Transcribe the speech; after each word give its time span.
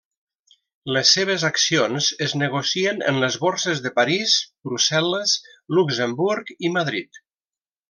Les 0.95 1.09
seves 1.17 1.43
accions 1.49 2.07
es 2.27 2.33
negocien 2.43 3.05
en 3.11 3.21
les 3.25 3.37
Borses 3.45 3.83
de 3.89 3.93
París, 4.01 4.35
Brussel·les, 4.71 5.37
Luxemburg 5.81 6.53
i 6.71 6.75
Madrid. 6.81 7.23